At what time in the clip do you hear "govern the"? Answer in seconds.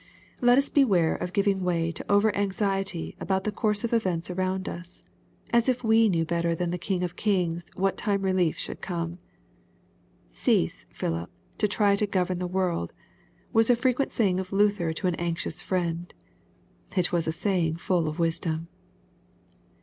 12.07-12.47